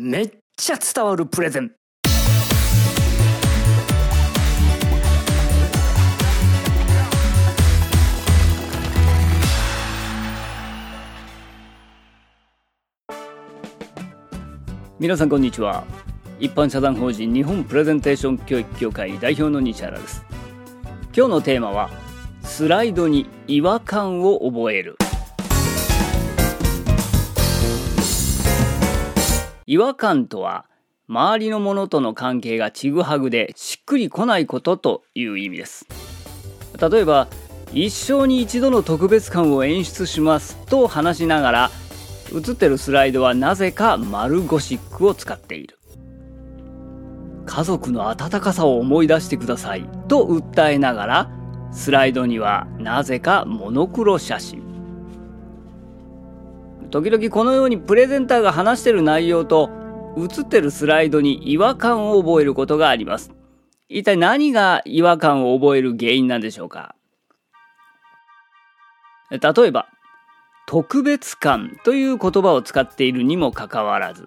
[0.00, 1.72] めっちゃ伝わるプレゼン。
[15.00, 15.84] 皆さんこんにちは。
[16.38, 20.24] 一般社団法人日本プレゼンテーション教育協会代表の西原です。
[21.12, 21.90] 今日のテーマは
[22.44, 24.96] スライドに違和感を覚える。
[29.70, 30.64] 違和感とは
[31.08, 35.86] 周りのものとの関係がちぐはぐでしっくりこないことという意味です。
[36.90, 37.28] 例えば
[37.74, 41.70] 一生に一度の特別感を演出しますと話しながら
[42.32, 45.78] 映ってるスライドはなぜか丸ゴシックを使っている。
[47.44, 51.30] 家族の温かさを思い出してくださいと訴えながら
[51.72, 54.67] スライドにはなぜかモノクロ写真。
[56.90, 59.70] 時々このようにプレゼンターが話している内容と
[60.16, 63.30] 映ってるスライドに違和感を覚えることがあります。
[63.88, 66.94] 一体何が違和感を覚える原因なんでしょうか？
[69.30, 69.88] 例えば
[70.66, 74.26] 特別感という言葉を使っているにもかかわらず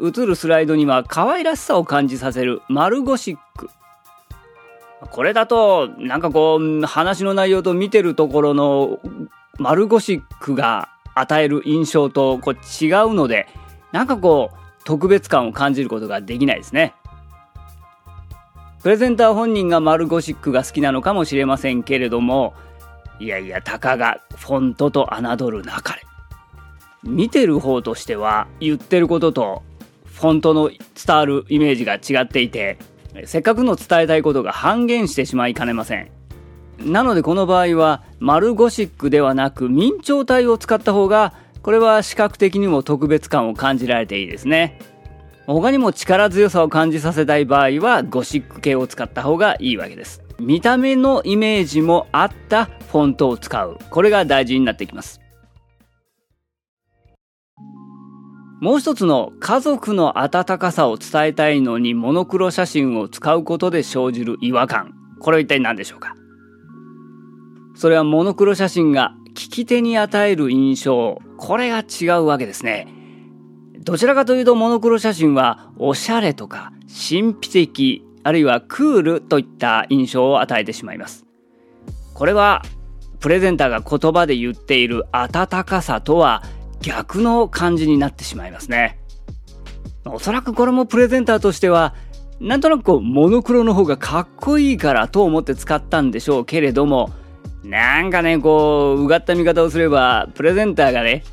[0.00, 3.68] 映るスライドには可愛らしさを感じさせる丸ゴシック。
[5.10, 9.00] これだとなんかこう話の内容と見てるところの
[9.58, 13.48] 丸ゴシックが与える印象とこう違うので
[13.90, 16.94] なんかこう特別感を感じることができないですね。
[18.82, 22.54] プレゼンター本人が丸ゴシックが好きなのかもしれませんけれども
[23.18, 26.02] いやいやたかがフォントと侮るなかれ。
[27.02, 29.62] 見てる方としては言ってることと
[30.04, 32.78] フォントの伝わるイメージが違っていて
[33.24, 36.15] せっかくの伝えたいことが半減してしまいかねません。
[36.78, 44.78] なのでこの場合は丸ゴシックではなく明朝体を使った方がこれは視覚的にも特別感を感じられていいですね。
[45.46, 50.22] 他にも力強さを感じさせたい場合はゴシック系を使った方がいいわけです。
[50.38, 53.78] 見た目のイメージもあったフォントを使う。
[53.90, 55.20] これが大事になってきます。
[58.60, 64.94] もう一つの家族の温かさを伝えたいのにモノクロ写真を使うことで生じる違和感。
[65.20, 66.14] これは一体何でしょうか？
[67.76, 72.88] それはモノクロ写真が聞き手に与える印象これが違うわけですね
[73.78, 81.24] どちらかというとモノクロ写真はおしゃれとか神秘的あるいはクールといった印象を与えてしまいます。
[82.12, 82.62] これは
[83.20, 86.42] プレゼンターが言葉で言っている温かさとは
[86.80, 88.98] 逆の感じになってしまいますね。
[90.04, 91.94] おそらくこれもプレゼンターとしては
[92.40, 97.10] なんとなくこうモノクロの方がかっこいいからと思って使ったんでしょうけれども
[97.66, 101.24] なんかねこううがった見方をすればプレゼンターがね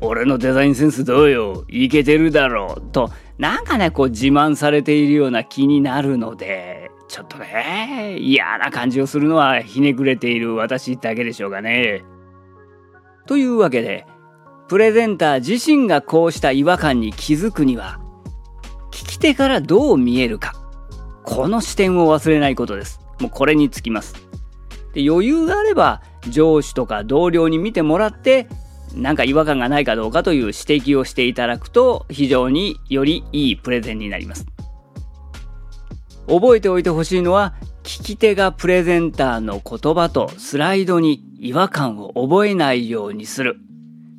[0.00, 12.02] 俺のデザインセンスどうよいけてるだろうとなんかねこう自慢されているような気になるのでちょっとね嫌な感じをするのはひねくれている私だけでしょうかね。
[13.26, 14.06] というわけで
[14.68, 18.00] プレゼンター自身がこうした違和感に気づくには
[18.90, 20.54] 聞き手からどう見えるか
[21.24, 23.00] この視点を忘れないことです。
[23.20, 24.28] もうこれにつきます。
[24.94, 28.48] で余裕があれば上司とか同僚に見てもらって
[28.94, 34.46] なんか違和感がないかどうかという指摘をしていただくと非常によりいいプレゼンになります。
[36.26, 43.56] 覚えておいてほしいのは聞き手がプレゼンターの言葉とスライドに違和感を覚えないようにする。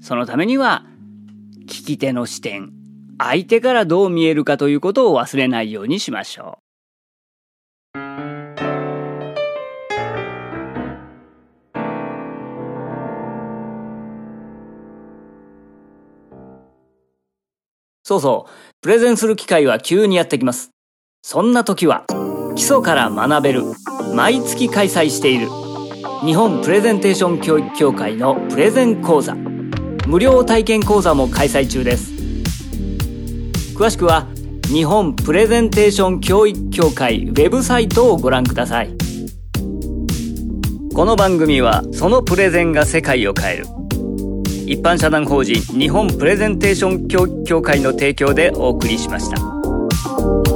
[0.00, 0.84] そのためには
[1.66, 2.72] 聞き手の視点、
[3.18, 6.65] 相手からどう見えるかということを忘れないようにしましょう
[18.06, 18.50] そうそう、
[18.82, 20.70] プレゼンする機会は急にやってきます。
[21.22, 22.04] そんな時は、
[22.54, 23.64] 基礎から学べる、
[24.14, 25.48] 毎月開催している、
[26.24, 29.34] 日本プレゼンテーション教育協会のプレゼン講座、
[30.06, 32.12] 無料体験講座も開催中です。
[33.76, 34.28] 詳しくは、
[34.68, 38.96] 日本プレゼンテーション教育協会ウェブサイトをご覧ください。
[40.94, 43.75] この番組は、そのプレゼンが世界を変える。
[44.66, 50.55] 一般社団法人日本プレゼンテーション協会の提供でお送りしました。